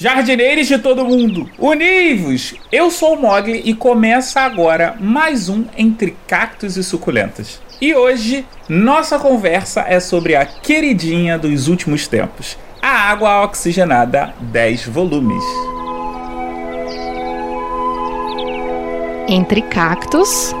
Jardineiros 0.00 0.68
de 0.68 0.78
todo 0.78 1.04
mundo, 1.04 1.50
univos! 1.58 2.54
Eu 2.70 2.88
sou 2.88 3.14
o 3.14 3.20
Mogli 3.20 3.62
e 3.64 3.74
começa 3.74 4.40
agora 4.42 4.94
mais 5.00 5.48
um 5.48 5.64
Entre 5.76 6.16
Cactos 6.24 6.76
e 6.76 6.84
Suculentas. 6.84 7.60
E 7.80 7.92
hoje, 7.96 8.46
nossa 8.68 9.18
conversa 9.18 9.84
é 9.88 9.98
sobre 9.98 10.36
a 10.36 10.46
queridinha 10.46 11.36
dos 11.36 11.66
últimos 11.66 12.06
tempos, 12.06 12.56
a 12.80 13.10
água 13.10 13.42
oxigenada 13.42 14.32
10 14.40 14.86
volumes. 14.86 15.42
Entre 19.28 19.62
cactos 19.62 20.54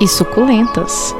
e 0.00 0.08
suculentas. 0.08 1.14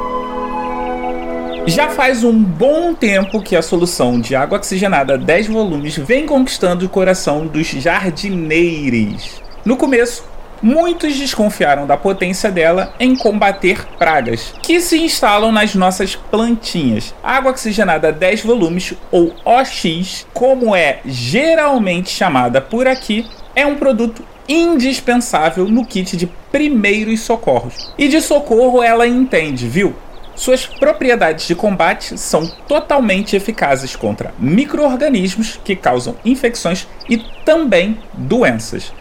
Já 1.67 1.89
faz 1.89 2.23
um 2.23 2.33
bom 2.33 2.95
tempo 2.95 3.43
que 3.43 3.57
a 3.57 3.61
solução 3.61 4.21
de 4.21 4.37
água 4.37 4.57
oxigenada 4.57 5.19
10 5.19 5.49
volumes 5.49 5.97
vem 5.97 6.25
conquistando 6.25 6.87
o 6.87 6.89
coração 6.89 7.45
dos 7.45 7.67
jardineiros. 7.67 9.43
No 9.65 9.77
começo, 9.77 10.25
muitos 10.63 11.17
desconfiaram 11.17 11.85
da 11.85 11.97
potência 11.97 12.53
dela 12.53 12.95
em 13.01 13.17
combater 13.17 13.85
pragas 13.99 14.55
que 14.63 14.81
se 14.81 14.97
instalam 14.99 15.51
nas 15.51 15.75
nossas 15.75 16.15
plantinhas. 16.15 17.13
água 17.21 17.51
oxigenada 17.51 18.13
10 18.13 18.43
volumes, 18.43 18.95
ou 19.11 19.35
OX, 19.45 20.25
como 20.33 20.75
é 20.75 21.01
geralmente 21.05 22.11
chamada 22.11 22.61
por 22.61 22.87
aqui, 22.87 23.27
é 23.57 23.67
um 23.67 23.75
produto 23.75 24.23
indispensável 24.49 25.67
no 25.67 25.85
kit 25.85 26.17
de 26.17 26.29
primeiros 26.53 27.23
socorros. 27.23 27.93
E 27.99 28.07
de 28.07 28.21
socorro 28.21 28.83
ela 28.83 29.07
entende, 29.07 29.67
viu? 29.67 29.97
Suas 30.37 30.67
propriedades 30.67 31.47
de 31.47 31.55
combate 31.55 32.19
são 32.19 32.47
totalmente 32.69 33.35
eficazes 33.35 33.97
contra 33.97 34.35
micro-organismos 34.39 35.59
que 35.65 35.75
causam 35.75 36.15
infecções 36.25 36.87
e 37.09 37.17
também 37.45 37.99
doenças. 38.13 38.93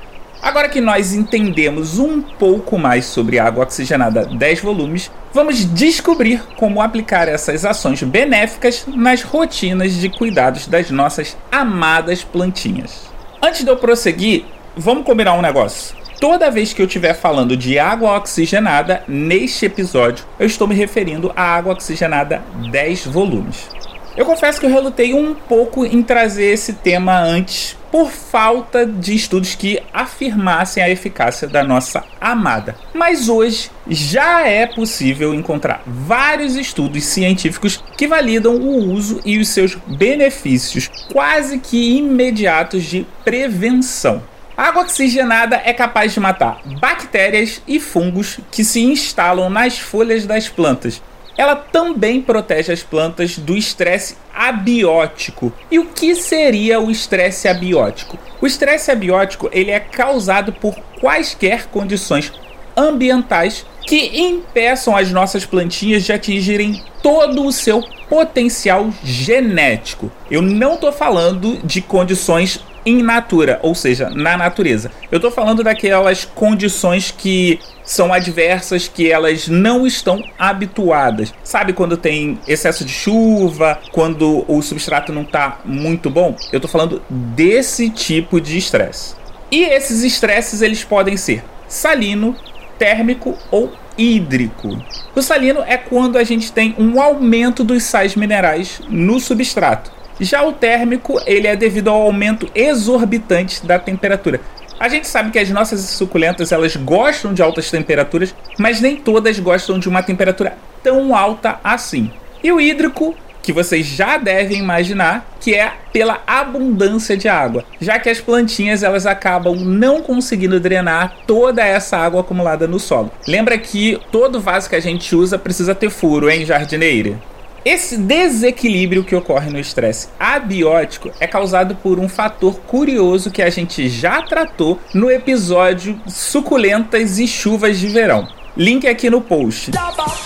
Agora 0.42 0.70
que 0.70 0.80
nós 0.80 1.14
entendemos 1.14 2.00
um 2.00 2.22
pouco 2.22 2.78
mais 2.78 3.06
sobre 3.06 3.38
água 3.38 3.66
oxigenada 3.66 4.26
10 4.26 4.62
volumes, 4.62 5.12
vamos 5.34 5.66
descobrir 5.66 6.42
como 6.56 6.82
aplicar 6.82 7.28
essas 7.28 7.66
ações 7.66 8.02
benéficas 8.04 8.86
nas 8.88 9.22
rotinas 9.22 9.94
de 9.94 10.08
cuidados 10.08 10.68
das 10.68 10.90
nossas 10.90 11.36
amadas 11.52 12.24
plantinhas. 12.24 13.10
Antes 13.42 13.64
de 13.64 13.70
eu 13.70 13.76
prosseguir, 13.76 14.46
vamos 14.78 15.04
combinar 15.04 15.34
um 15.34 15.42
negócio. 15.42 15.96
Toda 16.20 16.50
vez 16.50 16.72
que 16.72 16.82
eu 16.82 16.86
estiver 16.86 17.14
falando 17.14 17.58
de 17.58 17.78
água 17.78 18.18
oxigenada 18.18 19.04
neste 19.08 19.66
episódio, 19.66 20.26
eu 20.40 20.48
estou 20.48 20.68
me 20.68 20.74
referindo 20.74 21.32
à 21.36 21.44
água 21.44 21.74
oxigenada 21.74 22.42
10 22.72 23.08
volumes. 23.08 23.70
Eu 24.16 24.26
confesso 24.26 24.62
que 24.62 24.66
eu 24.66 24.70
relutei 24.70 25.14
um 25.14 25.34
pouco 25.34 25.86
em 25.86 26.02
trazer 26.02 26.46
esse 26.46 26.72
tema 26.72 27.20
antes, 27.20 27.78
por 27.92 28.10
falta 28.10 28.86
de 28.86 29.14
estudos 29.14 29.56
que 29.56 29.82
afirmassem 29.94 30.82
a 30.82 30.90
eficácia 30.90 31.48
da 31.50 31.64
nossa 31.64 32.04
amada. 32.20 32.76
Mas 32.94 33.28
hoje 33.28 33.70
já 33.88 34.48
é 34.48 34.66
possível 34.66 35.34
encontrar 35.34 35.82
vários 35.86 36.56
estudos 36.56 37.04
científicos 37.04 37.84
que 37.98 38.08
validam 38.08 38.56
o 38.56 38.92
uso 38.94 39.20
e 39.26 39.38
os 39.38 39.50
seus 39.50 39.76
benefícios 39.76 40.90
quase 41.12 41.60
que 41.60 41.98
imediatos 41.98 42.84
de 42.84 43.06
prevenção. 43.24 44.24
Água 44.58 44.84
oxigenada 44.84 45.62
é 45.66 45.74
capaz 45.74 46.14
de 46.14 46.20
matar 46.22 46.62
bactérias 46.80 47.62
e 47.68 47.78
fungos 47.78 48.40
que 48.50 48.64
se 48.64 48.82
instalam 48.82 49.50
nas 49.50 49.78
folhas 49.78 50.26
das 50.26 50.48
plantas. 50.48 51.02
Ela 51.38 51.58
também 51.58 52.22
protege 52.22 52.72
as 52.72 52.82
plantas 52.82 53.38
do 53.38 53.58
estresse 53.58 54.16
abiótico. 54.34 55.52
E 55.70 55.78
o 55.78 55.88
que 55.88 56.16
seria 56.16 56.80
o 56.80 56.90
estresse 56.90 57.50
abiótico? 57.50 58.18
O 58.40 58.48
estresse 58.48 58.90
abiótico 58.90 59.50
ele 59.52 59.72
é 59.72 59.80
causado 59.82 60.54
por 60.54 60.74
quaisquer 61.02 61.66
condições 61.68 62.32
ambientais 62.78 63.66
que 63.86 64.18
impeçam 64.18 64.96
as 64.96 65.12
nossas 65.12 65.46
plantinhas 65.46 66.04
de 66.04 66.14
atingirem 66.14 66.82
todo 67.04 67.46
o 67.46 67.52
seu 67.52 67.84
potencial 68.10 68.90
genético. 69.04 70.10
Eu 70.32 70.42
não 70.42 70.76
estou 70.76 70.94
falando 70.94 71.58
de 71.62 71.82
condições 71.82 72.64
in 72.86 73.02
natura, 73.02 73.60
ou 73.62 73.74
seja, 73.74 74.10
na 74.10 74.38
natureza. 74.38 74.92
Eu 75.12 75.18
estou 75.18 75.32
falando 75.32 75.64
daquelas 75.64 76.26
condições 76.26 77.12
que 77.12 77.60
são 77.84 78.14
adversas, 78.14 78.88
que 78.88 79.12
elas 79.12 79.48
não 79.48 79.86
estão 79.86 80.24
habituadas. 80.38 81.34
Sabe 81.44 81.74
quando 81.74 81.98
tem 81.98 82.40
excesso 82.48 82.84
de 82.84 82.92
chuva, 82.92 83.80
quando 83.92 84.46
o 84.48 84.62
substrato 84.62 85.14
não 85.14 85.22
está 85.22 85.60
muito 85.64 86.10
bom? 86.10 86.36
Eu 86.52 86.58
estou 86.58 86.70
falando 86.70 87.02
desse 87.10 87.90
tipo 87.90 88.42
de 88.42 88.58
estresse. 88.58 89.16
E 89.52 89.64
esses 89.64 90.04
estresses 90.04 90.62
eles 90.62 90.84
podem 90.84 91.18
ser 91.18 91.44
salino, 91.68 92.36
térmico 92.78 93.38
ou 93.52 93.72
hídrico. 93.98 94.78
O 95.16 95.22
salino 95.22 95.62
é 95.66 95.78
quando 95.78 96.18
a 96.18 96.24
gente 96.24 96.52
tem 96.52 96.76
um 96.78 97.00
aumento 97.00 97.64
dos 97.64 97.84
sais 97.84 98.16
minerais 98.16 98.82
no 98.90 99.20
substrato. 99.20 99.92
Já 100.20 100.44
o 100.44 100.54
térmico, 100.54 101.20
ele 101.26 101.48
é 101.48 101.56
devido 101.56 101.90
ao 101.90 102.02
aumento 102.02 102.50
exorbitante 102.56 103.66
da 103.66 103.78
temperatura. 103.78 104.40
A 104.80 104.90
gente 104.90 105.08
sabe 105.08 105.32
que 105.32 105.40
as 105.40 105.50
nossas 105.50 105.80
suculentas 105.82 106.52
elas 106.52 106.76
gostam 106.76 107.34
de 107.34 107.42
altas 107.42 107.72
temperaturas, 107.72 108.36
mas 108.58 108.82
nem 108.82 108.96
todas 108.98 109.40
gostam 109.40 109.80
de 109.80 109.88
uma 109.88 110.04
temperatura 110.04 110.58
tão 110.84 111.16
alta 111.16 111.60
assim. 111.64 112.12
E 112.44 112.52
o 112.52 112.60
hídrico, 112.60 113.16
que 113.42 113.54
vocês 113.54 113.86
já 113.86 114.18
devem 114.18 114.58
imaginar, 114.58 115.26
que 115.40 115.54
é 115.54 115.72
pela 115.94 116.22
abundância 116.26 117.16
de 117.16 117.28
água, 117.30 117.64
já 117.80 118.00
que 118.00 118.10
as 118.10 118.20
plantinhas 118.20 118.84
elas 118.84 119.06
acabam 119.06 119.56
não 119.56 120.02
conseguindo 120.02 120.60
drenar 120.60 121.16
toda 121.28 121.64
essa 121.64 121.98
água 121.98 122.22
acumulada 122.22 122.68
no 122.68 122.80
solo. 122.80 123.12
Lembra 123.28 123.58
que 123.58 124.00
todo 124.12 124.42
vaso 124.42 124.70
que 124.70 124.76
a 124.76 124.80
gente 124.80 125.16
usa 125.16 125.38
precisa 125.38 125.76
ter 125.76 125.90
furo, 125.90 126.30
hein, 126.30 126.46
jardineira? 126.46 127.20
Esse 127.66 127.98
desequilíbrio 127.98 129.04
que 129.04 129.16
ocorre 129.16 129.50
no 129.50 129.58
estresse 129.58 130.08
abiótico 130.20 131.10
é 131.20 131.26
causado 131.26 131.76
por 131.76 131.98
um 131.98 132.08
fator 132.08 132.60
curioso 132.60 133.32
que 133.32 133.42
a 133.42 133.50
gente 133.50 133.90
já 133.90 134.22
tratou 134.22 134.80
no 134.94 135.10
episódio 135.10 136.00
Suculentas 136.06 137.18
e 137.18 137.28
Chuvas 137.28 137.80
de 137.80 137.88
Verão. 137.88 138.28
Link 138.56 138.88
aqui 138.88 139.10
no 139.10 139.20
post. 139.20 139.72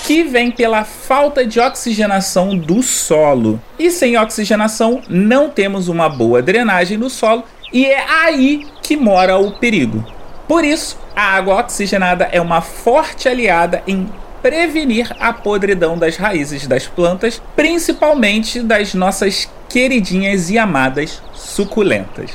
Que 0.05 0.21
vem 0.21 0.51
pela 0.51 0.83
falta 0.83 1.45
de 1.45 1.61
oxigenação 1.61 2.57
do 2.57 2.83
solo. 2.83 3.57
E 3.79 3.89
sem 3.89 4.17
oxigenação, 4.17 5.01
não 5.07 5.49
temos 5.49 5.87
uma 5.87 6.09
boa 6.09 6.41
drenagem 6.41 6.97
no 6.97 7.09
solo, 7.09 7.45
e 7.71 7.85
é 7.85 8.05
aí 8.05 8.67
que 8.83 8.97
mora 8.97 9.37
o 9.37 9.53
perigo. 9.53 10.05
Por 10.45 10.65
isso, 10.65 10.99
a 11.15 11.35
água 11.35 11.61
oxigenada 11.61 12.27
é 12.33 12.41
uma 12.41 12.59
forte 12.59 13.29
aliada 13.29 13.81
em 13.87 14.09
prevenir 14.41 15.15
a 15.19 15.31
podridão 15.33 15.97
das 15.97 16.17
raízes 16.17 16.67
das 16.67 16.87
plantas, 16.87 17.41
principalmente 17.55 18.61
das 18.61 18.93
nossas 18.93 19.49
queridinhas 19.67 20.49
e 20.49 20.57
amadas 20.57 21.21
suculentas. 21.33 22.31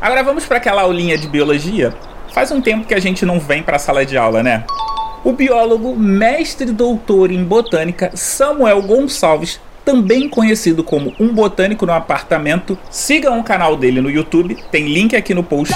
Agora 0.00 0.22
vamos 0.22 0.46
para 0.46 0.56
aquela 0.56 0.82
aulinha 0.82 1.18
de 1.18 1.28
biologia? 1.28 1.94
Faz 2.32 2.50
um 2.50 2.60
tempo 2.60 2.86
que 2.86 2.94
a 2.94 3.00
gente 3.00 3.26
não 3.26 3.38
vem 3.38 3.62
para 3.62 3.76
a 3.76 3.78
sala 3.78 4.06
de 4.06 4.16
aula, 4.16 4.42
né? 4.42 4.64
O 5.22 5.32
biólogo, 5.32 5.94
mestre 5.94 6.72
doutor 6.72 7.30
em 7.30 7.44
botânica 7.44 8.10
Samuel 8.14 8.80
Gonçalves, 8.82 9.60
também 9.84 10.28
conhecido 10.28 10.84
como 10.84 11.12
um 11.18 11.34
botânico 11.34 11.84
no 11.84 11.92
apartamento, 11.92 12.78
sigam 12.90 13.38
o 13.38 13.44
canal 13.44 13.76
dele 13.76 14.00
no 14.00 14.10
YouTube, 14.10 14.56
tem 14.70 14.86
link 14.86 15.16
aqui 15.16 15.34
no 15.34 15.42
post, 15.42 15.74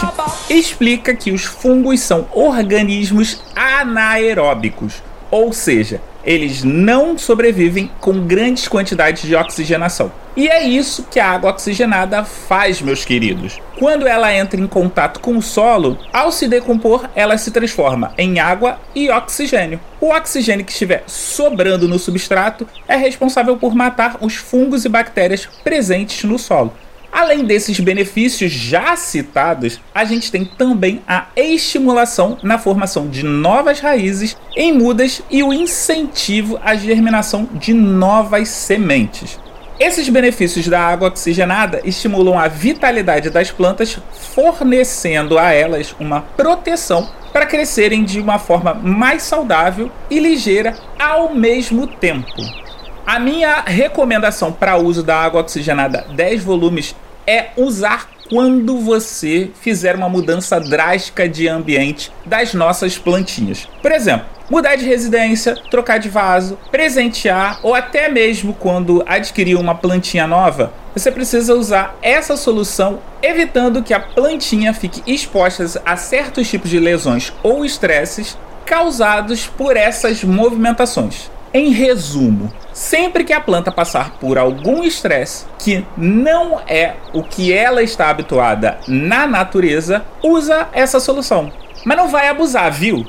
explica 0.49 1.15
que 1.15 1.33
os 1.33 1.45
fungos 1.45 2.01
são 2.01 2.27
organismos 2.33 3.43
anaeróbicos 3.55 5.03
ou 5.35 5.53
seja, 5.53 6.01
eles 6.25 6.63
não 6.63 7.19
sobrevivem 7.19 7.91
com 8.01 8.25
grandes 8.25 8.69
quantidades 8.69 9.25
de 9.25 9.35
oxigenação. 9.35 10.13
E 10.37 10.47
é 10.47 10.63
isso 10.63 11.09
que 11.11 11.19
a 11.19 11.29
água 11.29 11.51
oxigenada 11.51 12.23
faz, 12.23 12.81
meus 12.81 13.05
queridos. 13.05 13.61
Quando 13.77 14.07
ela 14.07 14.33
entra 14.33 14.61
em 14.61 14.69
contato 14.69 15.19
com 15.19 15.37
o 15.37 15.43
solo, 15.43 15.99
ao 16.13 16.31
se 16.31 16.47
decompor, 16.47 17.11
ela 17.17 17.37
se 17.37 17.51
transforma 17.51 18.15
em 18.17 18.39
água 18.39 18.79
e 18.95 19.11
oxigênio. 19.11 19.81
O 20.01 20.11
oxigênio 20.11 20.65
que 20.65 20.71
estiver 20.71 21.03
sobrando 21.05 21.89
no 21.89 21.99
substrato 21.99 22.65
é 22.87 22.95
responsável 22.95 23.57
por 23.57 23.75
matar 23.75 24.19
os 24.21 24.37
fungos 24.37 24.85
e 24.85 24.89
bactérias 24.89 25.49
presentes 25.65 26.23
no 26.23 26.39
solo. 26.39 26.73
Além 27.15 27.45
desses 27.45 27.79
benefícios 27.79 28.51
já 28.51 28.97
citados, 28.97 29.81
a 29.95 30.05
gente 30.05 30.33
tem 30.33 30.45
também 30.45 31.01
a 31.07 31.29
estimulação 31.37 32.37
na 32.43 32.59
formação 32.59 33.07
de 33.07 33.23
novas 33.23 33.79
raízes 33.79 34.37
em 34.57 34.73
mudas 34.73 35.23
e 35.31 35.41
o 35.41 35.53
incentivo 35.53 36.59
à 36.61 36.75
germinação 36.75 37.49
de 37.53 37.73
novas 37.73 38.49
sementes. 38.49 39.39
Esses 39.79 40.09
benefícios 40.09 40.67
da 40.67 40.81
água 40.81 41.07
oxigenada 41.07 41.81
estimulam 41.85 42.37
a 42.37 42.49
vitalidade 42.49 43.31
das 43.31 43.49
plantas, 43.49 43.97
fornecendo 44.35 45.39
a 45.39 45.53
elas 45.53 45.95
uma 46.01 46.21
proteção 46.21 47.09
para 47.33 47.47
crescerem 47.47 48.03
de 48.03 48.21
uma 48.21 48.41
forma 48.41 48.75
mais 48.75 49.23
saudável 49.23 49.89
e 50.11 50.19
ligeira 50.19 50.75
ao 50.99 51.33
mesmo 51.33 51.87
tempo. 51.87 52.64
A 53.07 53.19
minha 53.19 53.61
recomendação 53.61 54.51
para 54.51 54.79
uso 54.79 55.03
da 55.03 55.15
água 55.15 55.43
oxigenada 55.43 56.07
10 56.15 56.43
volumes 56.43 56.97
é 57.27 57.49
usar 57.55 58.09
quando 58.31 58.79
você 58.79 59.51
fizer 59.61 59.95
uma 59.95 60.09
mudança 60.09 60.59
drástica 60.59 61.29
de 61.29 61.47
ambiente 61.47 62.11
das 62.25 62.55
nossas 62.55 62.97
plantinhas. 62.97 63.69
Por 63.83 63.93
exemplo, 63.93 64.25
mudar 64.49 64.77
de 64.77 64.87
residência, 64.87 65.55
trocar 65.71 65.99
de 65.99 66.09
vaso, 66.09 66.59
presentear 66.71 67.61
ou 67.63 67.75
até 67.75 68.09
mesmo 68.09 68.55
quando 68.55 69.05
adquirir 69.07 69.57
uma 69.57 69.75
plantinha 69.75 70.27
nova, 70.27 70.73
você 70.97 71.13
precisa 71.13 71.55
usar 71.55 71.99
essa 72.01 72.39
solução 72.39 73.01
evitando 73.21 73.83
que 73.83 73.93
a 73.93 74.01
plantinha 74.01 74.73
fique 74.73 75.03
exposta 75.07 75.83
a 75.85 75.95
certos 75.99 76.49
tipos 76.49 76.71
de 76.71 76.79
lesões 76.79 77.35
ou 77.43 77.67
estresses 77.67 78.39
causados 78.65 79.47
por 79.47 79.77
essas 79.77 80.25
movimentações. 80.25 81.34
Em 81.57 81.71
resumo, 81.71 82.53
sempre 82.73 83.23
que 83.23 83.33
a 83.33 83.41
planta 83.41 83.71
passar 83.71 84.19
por 84.19 84.37
algum 84.37 84.83
estresse 84.83 85.47
que 85.57 85.87
não 85.97 86.61
é 86.67 86.95
o 87.13 87.23
que 87.23 87.53
ela 87.53 87.81
está 87.81 88.11
habituada 88.11 88.77
na 88.89 89.25
natureza, 89.25 90.05
usa 90.21 90.67
essa 90.73 90.99
solução. 90.99 91.53
Mas 91.85 91.97
não 91.97 92.09
vai 92.09 92.29
abusar, 92.29 92.73
viu? 92.73 93.07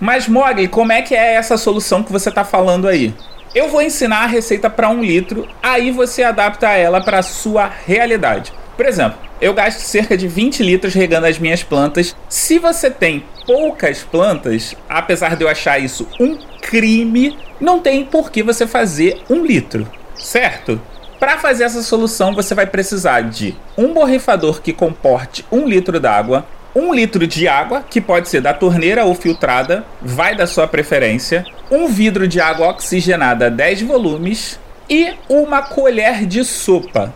Mas 0.00 0.26
Mogli, 0.26 0.68
como 0.68 0.90
é 0.90 1.02
que 1.02 1.14
é 1.14 1.34
essa 1.34 1.58
solução 1.58 2.02
que 2.02 2.10
você 2.10 2.30
está 2.30 2.44
falando 2.44 2.88
aí? 2.88 3.14
Eu 3.54 3.68
vou 3.68 3.82
ensinar 3.82 4.22
a 4.22 4.26
receita 4.26 4.70
para 4.70 4.88
um 4.88 5.02
litro, 5.02 5.46
aí 5.62 5.90
você 5.90 6.22
adapta 6.22 6.70
ela 6.70 7.02
para 7.02 7.18
a 7.18 7.22
sua 7.22 7.70
realidade. 7.86 8.54
Por 8.74 8.86
exemplo, 8.86 9.18
eu 9.38 9.52
gasto 9.52 9.80
cerca 9.80 10.16
de 10.16 10.26
20 10.26 10.62
litros 10.62 10.94
regando 10.94 11.26
as 11.26 11.38
minhas 11.38 11.62
plantas. 11.62 12.16
Se 12.26 12.58
você 12.58 12.90
tem 12.90 13.22
poucas 13.46 14.02
plantas, 14.02 14.74
apesar 14.88 15.36
de 15.36 15.44
eu 15.44 15.48
achar 15.48 15.78
isso 15.78 16.08
um 16.18 16.38
crime, 16.62 17.36
não 17.60 17.80
tem 17.80 18.04
por 18.04 18.30
que 18.30 18.42
você 18.42 18.66
fazer 18.66 19.20
um 19.28 19.44
litro, 19.44 19.86
certo? 20.14 20.80
Para 21.20 21.38
fazer 21.38 21.64
essa 21.64 21.82
solução, 21.82 22.34
você 22.34 22.54
vai 22.54 22.66
precisar 22.66 23.20
de 23.22 23.54
um 23.76 23.92
borrifador 23.92 24.62
que 24.62 24.72
comporte 24.72 25.44
um 25.52 25.68
litro 25.68 26.00
d'água, 26.00 26.46
um 26.74 26.94
litro 26.94 27.26
de 27.26 27.46
água, 27.46 27.84
que 27.88 28.00
pode 28.00 28.28
ser 28.28 28.40
da 28.40 28.54
torneira 28.54 29.04
ou 29.04 29.14
filtrada, 29.14 29.84
vai 30.00 30.34
da 30.34 30.46
sua 30.46 30.66
preferência, 30.66 31.44
um 31.70 31.88
vidro 31.88 32.26
de 32.26 32.40
água 32.40 32.68
oxigenada 32.68 33.50
10 33.50 33.82
volumes 33.82 34.58
e 34.88 35.12
uma 35.28 35.62
colher 35.62 36.26
de 36.26 36.44
sopa. 36.44 37.12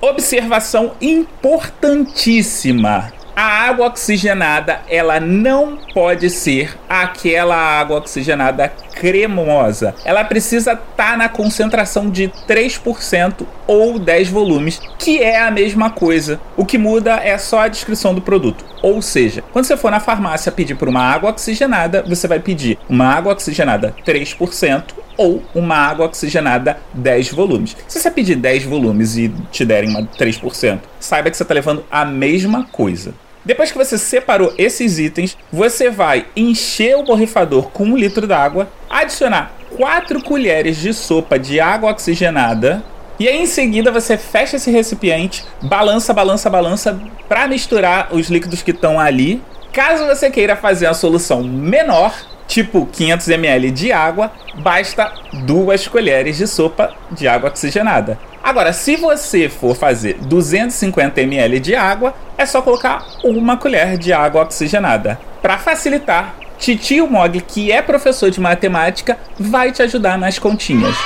Observação 0.00 0.92
importantíssima 1.00 3.12
a 3.38 3.68
água 3.68 3.86
oxigenada 3.86 4.80
ela 4.88 5.20
não 5.20 5.78
pode 5.94 6.28
ser 6.28 6.76
aquela 6.88 7.54
água 7.54 7.98
oxigenada 7.98 8.72
cremosa. 8.96 9.94
Ela 10.04 10.24
precisa 10.24 10.72
estar 10.72 11.12
tá 11.12 11.16
na 11.16 11.28
concentração 11.28 12.10
de 12.10 12.32
3% 12.48 13.46
ou 13.64 13.96
10 13.96 14.28
volumes, 14.30 14.80
que 14.98 15.22
é 15.22 15.40
a 15.40 15.52
mesma 15.52 15.88
coisa. 15.88 16.40
O 16.56 16.66
que 16.66 16.76
muda 16.76 17.14
é 17.22 17.38
só 17.38 17.60
a 17.60 17.68
descrição 17.68 18.12
do 18.12 18.20
produto. 18.20 18.64
Ou 18.82 19.00
seja, 19.00 19.44
quando 19.52 19.66
você 19.66 19.76
for 19.76 19.92
na 19.92 20.00
farmácia 20.00 20.50
pedir 20.50 20.74
por 20.74 20.88
uma 20.88 21.04
água 21.04 21.30
oxigenada, 21.30 22.02
você 22.02 22.26
vai 22.26 22.40
pedir 22.40 22.76
uma 22.88 23.06
água 23.06 23.32
oxigenada 23.34 23.94
3% 24.04 24.82
ou 25.16 25.44
uma 25.54 25.76
água 25.76 26.06
oxigenada 26.06 26.78
10 26.92 27.30
volumes. 27.30 27.76
Se 27.86 28.00
você 28.00 28.10
pedir 28.10 28.34
10 28.34 28.64
volumes 28.64 29.16
e 29.16 29.32
te 29.52 29.64
derem 29.64 29.90
uma 29.90 30.02
3%, 30.02 30.80
saiba 30.98 31.30
que 31.30 31.36
você 31.36 31.44
está 31.44 31.54
levando 31.54 31.84
a 31.88 32.04
mesma 32.04 32.64
coisa. 32.64 33.14
Depois 33.44 33.70
que 33.70 33.78
você 33.78 33.96
separou 33.96 34.52
esses 34.58 34.98
itens, 34.98 35.36
você 35.52 35.90
vai 35.90 36.26
encher 36.36 36.96
o 36.96 37.04
borrifador 37.04 37.70
com 37.70 37.84
um 37.84 37.96
litro 37.96 38.26
d'água, 38.26 38.68
adicionar 38.88 39.52
4 39.76 40.22
colheres 40.22 40.76
de 40.76 40.92
sopa 40.92 41.38
de 41.38 41.60
água 41.60 41.90
oxigenada 41.90 42.82
e 43.18 43.26
aí 43.26 43.36
em 43.36 43.46
seguida 43.46 43.90
você 43.90 44.16
fecha 44.16 44.56
esse 44.56 44.70
recipiente, 44.70 45.44
balança, 45.60 46.14
balança, 46.14 46.48
balança 46.48 47.00
para 47.28 47.48
misturar 47.48 48.08
os 48.12 48.28
líquidos 48.28 48.62
que 48.62 48.70
estão 48.70 49.00
ali. 49.00 49.42
Caso 49.72 50.06
você 50.06 50.30
queira 50.30 50.54
fazer 50.54 50.86
a 50.86 50.94
solução 50.94 51.42
menor, 51.42 52.14
tipo 52.46 52.86
500 52.86 53.28
ml 53.30 53.72
de 53.72 53.90
água, 53.90 54.30
basta 54.62 55.12
duas 55.44 55.88
colheres 55.88 56.36
de 56.36 56.46
sopa 56.46 56.94
de 57.10 57.26
água 57.26 57.50
oxigenada. 57.50 58.16
Agora, 58.48 58.72
se 58.72 58.96
você 58.96 59.46
for 59.46 59.76
fazer 59.76 60.14
250 60.22 61.20
ml 61.20 61.60
de 61.60 61.74
água, 61.74 62.14
é 62.38 62.46
só 62.46 62.62
colocar 62.62 63.04
uma 63.22 63.58
colher 63.58 63.98
de 63.98 64.10
água 64.10 64.40
oxigenada. 64.40 65.20
Para 65.42 65.58
facilitar, 65.58 66.34
Titio 66.58 67.06
Mog, 67.06 67.42
que 67.42 67.70
é 67.70 67.82
professor 67.82 68.30
de 68.30 68.40
matemática, 68.40 69.18
vai 69.38 69.70
te 69.70 69.82
ajudar 69.82 70.16
nas 70.16 70.38
continhas. 70.38 70.96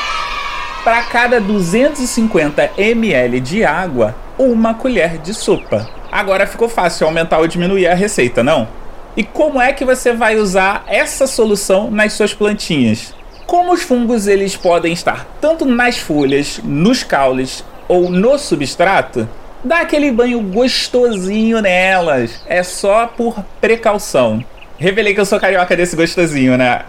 Para 0.84 1.02
cada 1.02 1.40
250 1.40 2.74
ml 2.78 3.40
de 3.40 3.64
água, 3.64 4.14
uma 4.38 4.74
colher 4.74 5.18
de 5.18 5.34
sopa. 5.34 5.88
Agora 6.12 6.46
ficou 6.46 6.68
fácil 6.68 7.08
aumentar 7.08 7.40
ou 7.40 7.48
diminuir 7.48 7.88
a 7.88 7.94
receita, 7.94 8.44
não? 8.44 8.68
E 9.16 9.24
como 9.24 9.60
é 9.60 9.72
que 9.72 9.84
você 9.84 10.12
vai 10.12 10.36
usar 10.36 10.84
essa 10.86 11.26
solução 11.26 11.90
nas 11.90 12.12
suas 12.12 12.32
plantinhas? 12.32 13.12
Como 13.52 13.74
os 13.74 13.82
fungos 13.82 14.26
eles 14.26 14.56
podem 14.56 14.94
estar 14.94 15.26
tanto 15.38 15.66
nas 15.66 15.98
folhas, 15.98 16.58
nos 16.64 17.02
caules 17.02 17.62
ou 17.86 18.08
no 18.08 18.38
substrato, 18.38 19.28
dá 19.62 19.80
aquele 19.80 20.10
banho 20.10 20.40
gostosinho 20.40 21.60
nelas. 21.60 22.42
É 22.46 22.62
só 22.62 23.06
por 23.06 23.44
precaução. 23.60 24.42
Revelei 24.78 25.12
que 25.12 25.20
eu 25.20 25.26
sou 25.26 25.38
carioca 25.38 25.76
desse 25.76 25.94
gostosinho, 25.94 26.56
né? 26.56 26.80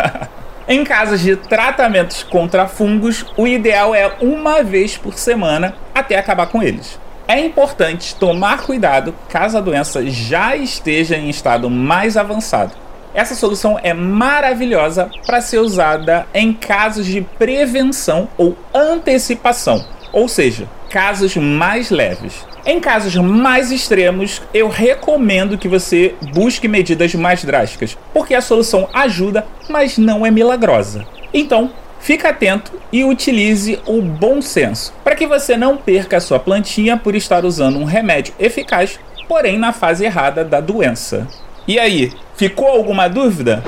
em 0.66 0.82
casos 0.84 1.20
de 1.20 1.36
tratamentos 1.36 2.22
contra 2.22 2.66
fungos, 2.66 3.26
o 3.36 3.46
ideal 3.46 3.94
é 3.94 4.10
uma 4.22 4.62
vez 4.62 4.96
por 4.96 5.18
semana 5.18 5.74
até 5.94 6.16
acabar 6.16 6.46
com 6.46 6.62
eles. 6.62 6.98
É 7.28 7.38
importante 7.38 8.14
tomar 8.14 8.62
cuidado 8.62 9.14
caso 9.28 9.58
a 9.58 9.60
doença 9.60 10.02
já 10.06 10.56
esteja 10.56 11.18
em 11.18 11.28
estado 11.28 11.68
mais 11.68 12.16
avançado. 12.16 12.72
Essa 13.12 13.34
solução 13.34 13.78
é 13.82 13.92
maravilhosa 13.92 15.10
para 15.26 15.40
ser 15.40 15.58
usada 15.58 16.26
em 16.32 16.52
casos 16.52 17.06
de 17.06 17.20
prevenção 17.20 18.28
ou 18.36 18.56
antecipação, 18.72 19.84
ou 20.12 20.28
seja, 20.28 20.68
casos 20.88 21.36
mais 21.36 21.90
leves. 21.90 22.46
Em 22.64 22.78
casos 22.78 23.14
mais 23.16 23.72
extremos, 23.72 24.42
eu 24.52 24.68
recomendo 24.68 25.56
que 25.56 25.66
você 25.66 26.14
busque 26.32 26.68
medidas 26.68 27.14
mais 27.14 27.42
drásticas, 27.42 27.96
porque 28.12 28.34
a 28.34 28.40
solução 28.40 28.88
ajuda, 28.92 29.46
mas 29.68 29.96
não 29.96 30.26
é 30.26 30.30
milagrosa. 30.30 31.06
Então, 31.32 31.70
fique 32.00 32.26
atento 32.26 32.72
e 32.92 33.02
utilize 33.02 33.80
o 33.86 34.02
bom 34.02 34.42
senso, 34.42 34.92
para 35.02 35.16
que 35.16 35.26
você 35.26 35.56
não 35.56 35.76
perca 35.76 36.18
a 36.18 36.20
sua 36.20 36.38
plantinha 36.38 36.96
por 36.96 37.14
estar 37.14 37.44
usando 37.44 37.78
um 37.78 37.84
remédio 37.84 38.34
eficaz, 38.38 39.00
porém 39.26 39.58
na 39.58 39.72
fase 39.72 40.04
errada 40.04 40.44
da 40.44 40.60
doença. 40.60 41.26
E 41.66 41.78
aí, 41.78 42.12
ficou 42.40 42.66
alguma 42.68 43.06
dúvida? 43.06 43.62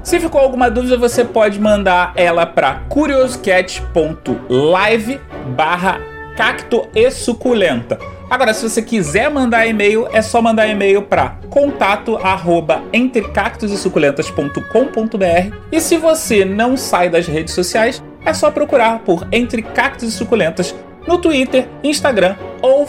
Se 0.00 0.18
ficou 0.20 0.40
alguma 0.40 0.70
dúvida, 0.70 0.96
você 0.96 1.24
pode 1.24 1.58
mandar 1.58 2.12
ela 2.14 2.46
para 2.46 2.82
curioscat.live 2.88 5.20
barra 5.56 6.00
cacto 6.36 6.86
e 6.94 7.10
suculenta. 7.10 7.98
Agora, 8.30 8.54
se 8.54 8.68
você 8.68 8.80
quiser 8.80 9.28
mandar 9.28 9.66
e-mail, 9.66 10.06
é 10.12 10.22
só 10.22 10.40
mandar 10.40 10.68
e-mail 10.68 11.02
para 11.02 11.30
contato 11.50 12.16
arroba 12.18 12.84
entrecactosesuculentas.com.br 12.92 15.56
e 15.72 15.80
se 15.80 15.96
você 15.96 16.44
não 16.44 16.76
sai 16.76 17.10
das 17.10 17.26
redes 17.26 17.54
sociais, 17.54 18.00
é 18.24 18.32
só 18.32 18.52
procurar 18.52 19.00
por 19.00 19.26
Entre 19.32 19.62
Cactos 19.62 20.10
e 20.10 20.12
Suculentas 20.12 20.76
no 21.08 21.18
Twitter, 21.18 21.66
Instagram 21.82 22.36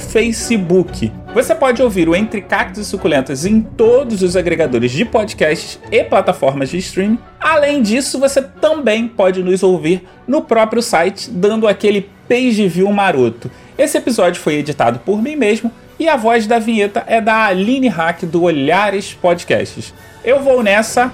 Facebook. 0.02 1.12
Você 1.34 1.56
pode 1.56 1.82
ouvir 1.82 2.10
o 2.10 2.16
Entre 2.16 2.42
Cactos 2.42 2.82
e 2.82 2.86
Suculentas 2.86 3.46
em 3.46 3.62
todos 3.62 4.22
os 4.22 4.36
agregadores 4.36 4.92
de 4.92 5.06
podcasts 5.06 5.80
e 5.92 6.04
plataformas 6.04 6.70
de 6.70 6.78
streaming. 6.78 7.18
Além 7.40 7.82
disso, 7.82 8.20
você 8.20 8.42
também 8.42 9.08
pode 9.08 9.42
nos 9.42 9.64
ouvir 9.64 10.04
no 10.28 10.42
próprio 10.42 10.82
site, 10.82 11.30
dando 11.30 11.68
aquele 11.68 12.10
page 12.28 12.68
view 12.68 12.92
maroto. 12.92 13.50
Esse 13.78 13.98
episódio 13.98 14.42
foi 14.42 14.56
editado 14.56 15.00
por 15.00 15.22
mim 15.22 15.36
mesmo 15.36 15.72
e 16.00 16.10
a 16.10 16.18
voz 16.18 16.48
da 16.48 16.60
vinheta 16.60 17.04
é 17.08 17.22
da 17.22 17.46
Aline 17.46 17.88
Hack 17.88 18.24
do 18.24 18.44
Olhares 18.44 19.14
Podcasts. 19.14 19.94
Eu 20.24 20.42
vou 20.42 20.64
nessa. 20.64 21.14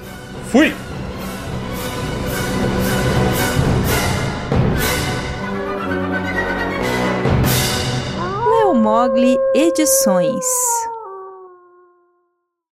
Fui! 0.50 0.74
Mogli 8.88 9.38
Edições. 9.54 10.46